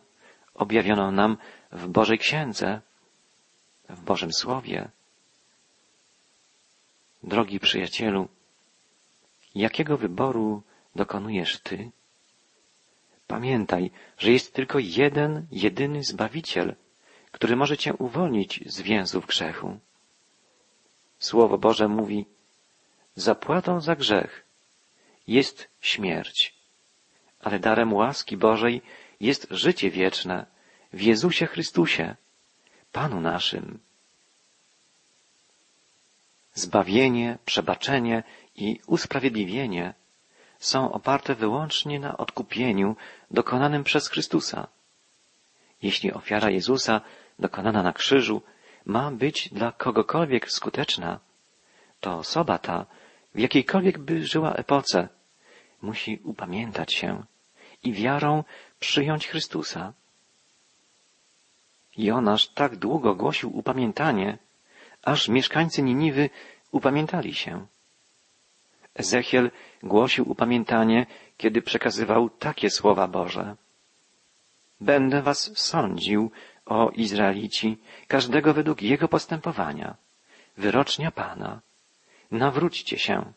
objawioną 0.54 1.12
nam 1.12 1.36
w 1.72 1.88
Bożej 1.88 2.18
Księdze, 2.18 2.80
w 3.88 4.00
Bożym 4.00 4.32
Słowie. 4.32 4.88
Drogi 7.22 7.60
przyjacielu, 7.60 8.28
jakiego 9.54 9.96
wyboru 9.96 10.62
dokonujesz 10.96 11.60
Ty? 11.60 11.90
Pamiętaj, 13.26 13.90
że 14.18 14.32
jest 14.32 14.54
tylko 14.54 14.78
jeden, 14.78 15.46
jedyny 15.50 16.04
Zbawiciel, 16.04 16.74
który 17.32 17.56
może 17.56 17.76
Cię 17.76 17.94
uwolnić 17.94 18.60
z 18.66 18.80
więzów 18.80 19.26
grzechu. 19.26 19.78
Słowo 21.18 21.58
Boże 21.58 21.88
mówi, 21.88 22.26
zapłatą 23.16 23.80
za 23.80 23.96
grzech 23.96 24.44
jest 25.26 25.68
śmierć, 25.80 26.54
ale 27.40 27.58
darem 27.58 27.92
łaski 27.92 28.36
Bożej 28.36 28.82
jest 29.20 29.46
życie 29.50 29.90
wieczne 29.90 30.46
w 30.92 31.00
Jezusie 31.00 31.46
Chrystusie, 31.46 32.16
Panu 32.92 33.20
naszym. 33.20 33.78
Zbawienie, 36.54 37.38
przebaczenie 37.44 38.22
i 38.56 38.80
usprawiedliwienie 38.86 39.94
są 40.58 40.92
oparte 40.92 41.34
wyłącznie 41.34 42.00
na 42.00 42.16
odkupieniu 42.16 42.96
dokonanym 43.30 43.84
przez 43.84 44.08
Chrystusa. 44.08 44.68
Jeśli 45.82 46.12
ofiara 46.12 46.50
Jezusa 46.50 47.00
dokonana 47.38 47.82
na 47.82 47.92
krzyżu 47.92 48.42
ma 48.86 49.10
być 49.10 49.48
dla 49.48 49.72
kogokolwiek 49.72 50.50
skuteczna, 50.50 51.20
to 52.00 52.18
osoba 52.18 52.58
ta, 52.58 52.86
w 53.34 53.38
jakiejkolwiek 53.38 53.98
by 53.98 54.26
żyła 54.26 54.52
epoce, 54.52 55.08
musi 55.82 56.20
upamiętać 56.24 56.94
się 56.94 57.24
i 57.82 57.92
wiarą 57.92 58.44
przyjąć 58.80 59.28
Chrystusa. 59.28 59.92
Jonasz 61.96 62.48
tak 62.48 62.76
długo 62.76 63.14
głosił 63.14 63.56
upamiętanie, 63.56 64.38
aż 65.02 65.28
mieszkańcy 65.28 65.82
Niniwy 65.82 66.30
upamiętali 66.70 67.34
się. 67.34 67.66
Ezechiel 68.94 69.50
głosił 69.82 70.30
upamiętanie, 70.30 71.06
kiedy 71.36 71.62
przekazywał 71.62 72.30
takie 72.30 72.70
słowa 72.70 73.08
Boże. 73.08 73.56
Będę 74.80 75.22
was 75.22 75.58
sądził, 75.58 76.30
o 76.66 76.90
Izraelici, 76.90 77.78
każdego 78.08 78.54
według 78.54 78.82
jego 78.82 79.08
postępowania. 79.08 79.96
Wyrocznia 80.56 81.10
Pana. 81.10 81.60
Nawróćcie 82.30 82.98
się. 82.98 83.32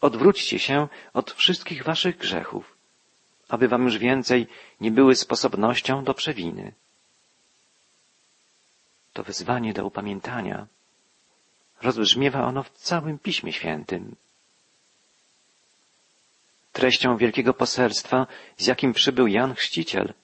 Odwróćcie 0.00 0.58
się 0.58 0.88
od 1.12 1.32
wszystkich 1.32 1.84
waszych 1.84 2.16
grzechów, 2.16 2.76
aby 3.48 3.68
wam 3.68 3.84
już 3.84 3.98
więcej 3.98 4.46
nie 4.80 4.90
były 4.90 5.14
sposobnością 5.14 6.04
do 6.04 6.14
przewiny. 6.14 6.72
To 9.12 9.22
wezwanie 9.22 9.72
do 9.72 9.86
upamiętania. 9.86 10.66
Rozbrzmiewa 11.82 12.44
ono 12.44 12.62
w 12.62 12.70
całym 12.70 13.18
Piśmie 13.18 13.52
Świętym. 13.52 14.16
Treścią 16.72 17.16
wielkiego 17.16 17.54
poselstwa, 17.54 18.26
z 18.56 18.66
jakim 18.66 18.92
przybył 18.92 19.26
Jan 19.26 19.54
Chrzciciel, 19.54 20.14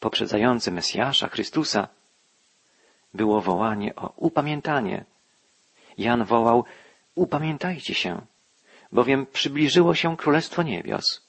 poprzedzający 0.00 0.70
Mesjasza, 0.70 1.28
Chrystusa, 1.28 1.88
było 3.14 3.40
wołanie 3.40 3.96
o 3.96 4.12
upamiętanie. 4.16 5.04
Jan 5.98 6.24
wołał, 6.24 6.64
upamiętajcie 7.14 7.94
się, 7.94 8.20
bowiem 8.92 9.26
przybliżyło 9.26 9.94
się 9.94 10.16
Królestwo 10.16 10.62
Niebios. 10.62 11.22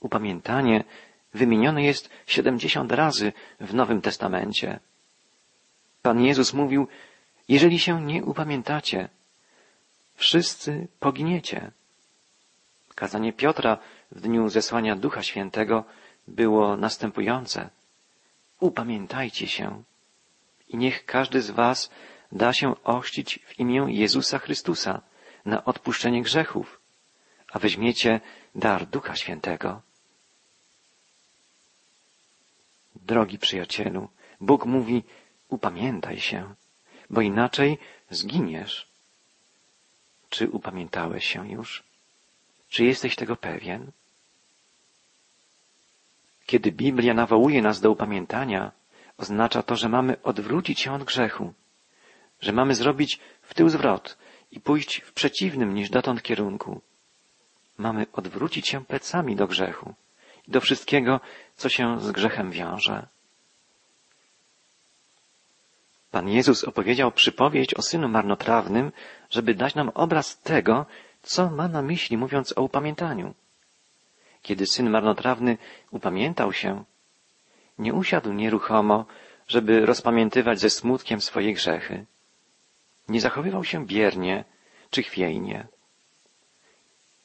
Upamiętanie 0.00 0.84
wymienione 1.34 1.82
jest 1.82 2.10
siedemdziesiąt 2.26 2.92
razy 2.92 3.32
w 3.60 3.74
Nowym 3.74 4.02
Testamencie. 4.02 4.80
Pan 6.02 6.20
Jezus 6.20 6.52
mówił, 6.54 6.88
jeżeli 7.48 7.78
się 7.78 8.02
nie 8.02 8.24
upamiętacie, 8.24 9.08
wszyscy 10.14 10.88
poginiecie. 11.00 11.70
Kazanie 12.94 13.32
Piotra 13.32 13.78
w 14.12 14.20
dniu 14.20 14.48
zesłania 14.48 14.96
Ducha 14.96 15.22
Świętego 15.22 15.84
było 16.28 16.76
następujące. 16.76 17.70
Upamiętajcie 18.60 19.48
się 19.48 19.82
i 20.68 20.76
niech 20.76 21.04
każdy 21.04 21.42
z 21.42 21.50
was 21.50 21.90
da 22.32 22.52
się 22.52 22.82
ochrzcić 22.84 23.38
w 23.46 23.60
imię 23.60 23.86
Jezusa 23.88 24.38
Chrystusa 24.38 25.02
na 25.44 25.64
odpuszczenie 25.64 26.22
grzechów, 26.22 26.80
a 27.52 27.58
weźmiecie 27.58 28.20
dar 28.54 28.86
Ducha 28.86 29.16
Świętego. 29.16 29.82
Drogi 32.96 33.38
przyjacielu, 33.38 34.08
Bóg 34.40 34.66
mówi, 34.66 35.04
upamiętaj 35.48 36.20
się, 36.20 36.54
bo 37.10 37.20
inaczej 37.20 37.78
zginiesz. 38.10 38.88
Czy 40.28 40.50
upamiętałeś 40.50 41.24
się 41.26 41.50
już? 41.50 41.82
Czy 42.68 42.84
jesteś 42.84 43.16
tego 43.16 43.36
pewien? 43.36 43.92
Kiedy 46.46 46.72
Biblia 46.72 47.14
nawołuje 47.14 47.62
nas 47.62 47.80
do 47.80 47.90
upamiętania, 47.90 48.72
oznacza 49.18 49.62
to, 49.62 49.76
że 49.76 49.88
mamy 49.88 50.22
odwrócić 50.22 50.80
się 50.80 50.92
od 50.92 51.04
grzechu, 51.04 51.52
że 52.40 52.52
mamy 52.52 52.74
zrobić 52.74 53.20
w 53.42 53.54
tył 53.54 53.68
zwrot 53.68 54.18
i 54.50 54.60
pójść 54.60 55.00
w 55.00 55.12
przeciwnym 55.12 55.74
niż 55.74 55.90
dotąd 55.90 56.22
kierunku. 56.22 56.80
Mamy 57.78 58.06
odwrócić 58.12 58.68
się 58.68 58.84
plecami 58.84 59.36
do 59.36 59.46
grzechu 59.46 59.94
i 60.48 60.50
do 60.50 60.60
wszystkiego, 60.60 61.20
co 61.56 61.68
się 61.68 62.00
z 62.00 62.10
grzechem 62.10 62.50
wiąże. 62.50 63.06
Pan 66.10 66.28
Jezus 66.28 66.64
opowiedział 66.64 67.12
przypowieść 67.12 67.74
o 67.74 67.82
synu 67.82 68.08
marnotrawnym, 68.08 68.92
żeby 69.30 69.54
dać 69.54 69.74
nam 69.74 69.88
obraz 69.94 70.38
tego, 70.40 70.86
co 71.22 71.50
ma 71.50 71.68
na 71.68 71.82
myśli, 71.82 72.16
mówiąc 72.16 72.52
o 72.56 72.62
upamiętaniu. 72.62 73.34
Kiedy 74.46 74.66
syn 74.66 74.90
marnotrawny 74.90 75.58
upamiętał 75.90 76.52
się, 76.52 76.84
nie 77.78 77.94
usiadł 77.94 78.32
nieruchomo, 78.32 79.06
żeby 79.48 79.86
rozpamiętywać 79.86 80.60
ze 80.60 80.70
smutkiem 80.70 81.20
swoje 81.20 81.52
grzechy. 81.52 82.06
Nie 83.08 83.20
zachowywał 83.20 83.64
się 83.64 83.86
biernie 83.86 84.44
czy 84.90 85.02
chwiejnie. 85.02 85.66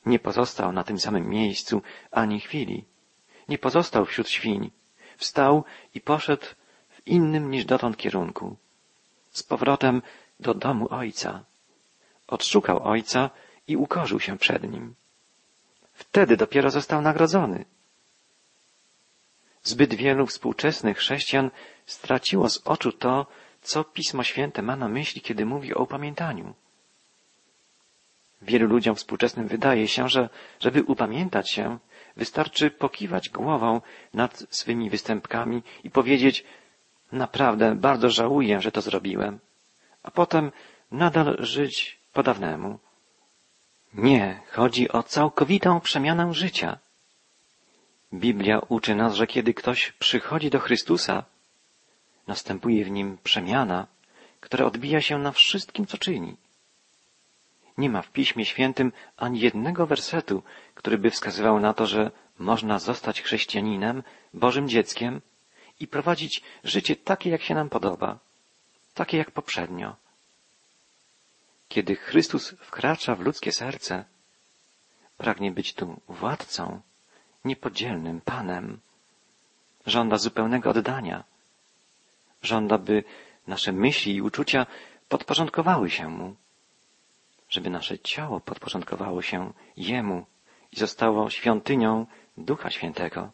Nie 0.05 0.19
pozostał 0.19 0.71
na 0.71 0.84
tym 0.84 0.99
samym 0.99 1.29
miejscu 1.29 1.81
ani 2.12 2.39
chwili. 2.39 2.86
Nie 3.49 3.57
pozostał 3.57 4.05
wśród 4.05 4.29
świń. 4.29 4.71
Wstał 5.17 5.63
i 5.93 6.01
poszedł 6.01 6.45
w 6.89 7.07
innym 7.07 7.51
niż 7.51 7.65
dotąd 7.65 7.97
kierunku. 7.97 8.55
Z 9.29 9.43
powrotem 9.43 10.01
do 10.39 10.53
domu 10.53 10.88
ojca. 10.89 11.43
Odszukał 12.27 12.84
ojca 12.84 13.29
i 13.67 13.77
ukorzył 13.77 14.19
się 14.19 14.38
przed 14.38 14.71
nim. 14.71 14.95
Wtedy 16.01 16.37
dopiero 16.37 16.69
został 16.69 17.01
nagrodzony. 17.01 17.65
Zbyt 19.63 19.93
wielu 19.93 20.27
współczesnych 20.27 20.97
chrześcijan 20.97 21.51
straciło 21.85 22.49
z 22.49 22.57
oczu 22.67 22.91
to, 22.91 23.25
co 23.61 23.83
Pismo 23.83 24.23
Święte 24.23 24.61
ma 24.61 24.75
na 24.75 24.87
myśli, 24.87 25.21
kiedy 25.21 25.45
mówi 25.45 25.73
o 25.73 25.83
upamiętaniu. 25.83 26.53
Wielu 28.41 28.67
ludziom 28.67 28.95
współczesnym 28.95 29.47
wydaje 29.47 29.87
się, 29.87 30.09
że 30.09 30.29
żeby 30.59 30.83
upamiętać 30.83 31.51
się, 31.51 31.79
wystarczy 32.17 32.71
pokiwać 32.71 33.29
głową 33.29 33.81
nad 34.13 34.43
swymi 34.49 34.89
występkami 34.89 35.63
i 35.83 35.89
powiedzieć 35.89 36.43
naprawdę 37.11 37.75
bardzo 37.75 38.09
żałuję, 38.09 38.61
że 38.61 38.71
to 38.71 38.81
zrobiłem, 38.81 39.39
a 40.03 40.11
potem 40.11 40.51
nadal 40.91 41.37
żyć 41.39 41.99
po 42.13 42.23
dawnemu. 42.23 42.79
Nie, 43.93 44.41
chodzi 44.51 44.91
o 44.91 45.04
całkowitą 45.04 45.80
przemianę 45.80 46.34
życia. 46.34 46.77
Biblia 48.13 48.60
uczy 48.69 48.95
nas, 48.95 49.15
że 49.15 49.27
kiedy 49.27 49.54
ktoś 49.54 49.91
przychodzi 49.91 50.49
do 50.49 50.60
Chrystusa, 50.60 51.23
następuje 52.27 52.86
w 52.86 52.91
nim 52.91 53.17
przemiana, 53.23 53.88
która 54.39 54.65
odbija 54.65 55.01
się 55.01 55.17
na 55.17 55.32
wszystkim, 55.32 55.86
co 55.86 55.97
czyni. 55.97 56.38
Nie 57.77 57.89
ma 57.89 58.01
w 58.01 58.12
Piśmie 58.12 58.45
Świętym 58.45 58.91
ani 59.17 59.39
jednego 59.39 59.88
wersetu, 59.88 60.43
który 60.75 60.97
by 60.97 61.12
wskazywał 61.12 61.60
na 61.60 61.73
to, 61.73 61.86
że 61.86 62.12
można 62.39 62.80
zostać 62.80 63.21
chrześcijaninem, 63.21 64.04
Bożym 64.34 64.69
dzieckiem 64.69 65.21
i 65.80 65.88
prowadzić 65.88 66.41
życie 66.63 66.95
takie, 66.95 67.30
jak 67.30 67.41
się 67.41 67.56
nam 67.56 67.69
podoba, 67.69 68.19
takie 68.93 69.17
jak 69.17 69.32
poprzednio. 69.32 69.95
Kiedy 71.71 71.95
Chrystus 71.95 72.55
wkracza 72.60 73.15
w 73.15 73.19
ludzkie 73.19 73.51
serce, 73.51 74.05
pragnie 75.17 75.51
być 75.51 75.73
tu 75.73 76.01
władcą, 76.07 76.81
niepodzielnym 77.45 78.21
Panem. 78.21 78.79
Żąda 79.86 80.17
zupełnego 80.17 80.69
oddania. 80.69 81.23
Żąda, 82.41 82.77
by 82.77 83.03
nasze 83.47 83.71
myśli 83.71 84.15
i 84.15 84.21
uczucia 84.21 84.65
podporządkowały 85.10 85.89
się 85.89 86.10
Mu, 86.10 86.36
żeby 87.49 87.69
nasze 87.69 87.99
ciało 87.99 88.39
podporządkowało 88.39 89.21
się 89.21 89.53
Jemu 89.77 90.25
i 90.71 90.75
zostało 90.79 91.29
świątynią 91.29 92.05
Ducha 92.38 92.69
Świętego. 92.69 93.31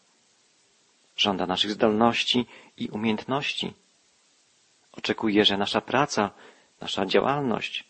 Żąda 1.17 1.45
naszych 1.45 1.71
zdolności 1.71 2.45
i 2.77 2.89
umiejętności. 2.89 3.73
Oczekuje, 4.91 5.45
że 5.45 5.57
nasza 5.57 5.81
praca, 5.81 6.31
nasza 6.81 7.05
działalność 7.05 7.86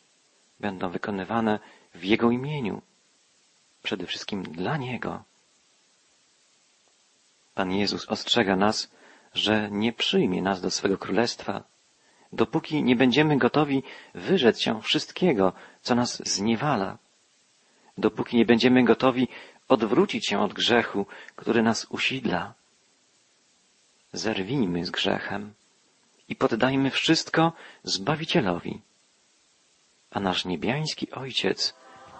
będą 0.59 0.89
wykonywane 0.89 1.59
w 1.95 2.03
Jego 2.03 2.31
imieniu, 2.31 2.81
przede 3.83 4.07
wszystkim 4.07 4.43
dla 4.43 4.77
Niego. 4.77 5.23
Pan 7.55 7.71
Jezus 7.71 8.05
ostrzega 8.05 8.55
nas, 8.55 8.91
że 9.33 9.69
nie 9.71 9.93
przyjmie 9.93 10.41
nas 10.41 10.61
do 10.61 10.71
swego 10.71 10.97
królestwa, 10.97 11.63
dopóki 12.33 12.83
nie 12.83 12.95
będziemy 12.95 13.37
gotowi 13.37 13.83
wyrzec 14.13 14.61
się 14.61 14.81
wszystkiego, 14.81 15.53
co 15.81 15.95
nas 15.95 16.27
zniewala, 16.27 16.97
dopóki 17.97 18.37
nie 18.37 18.45
będziemy 18.45 18.83
gotowi 18.83 19.27
odwrócić 19.67 20.27
się 20.27 20.39
od 20.39 20.53
grzechu, 20.53 21.05
który 21.35 21.63
nas 21.63 21.85
usidla. 21.85 22.53
Zerwijmy 24.13 24.85
z 24.85 24.89
grzechem 24.89 25.53
i 26.29 26.35
poddajmy 26.35 26.91
wszystko 26.91 27.53
Zbawicielowi, 27.83 28.81
a 30.11 30.19
nasz 30.19 30.45
niebiański 30.45 31.11
Ojciec 31.11 31.75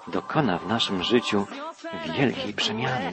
dokona 0.08 0.58
w 0.58 0.68
naszym 0.68 1.04
życiu 1.04 1.46
wielkiej 2.18 2.54
przemiany. 2.54 3.12